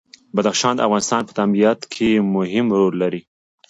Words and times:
بدخشان 0.35 0.73
د 0.75 0.81
افغانستان 0.87 1.21
په 1.25 1.33
طبیعت 1.39 1.79
کې 1.93 2.09
مهم 2.35 2.65
رول 2.77 2.93
لري. 3.03 3.21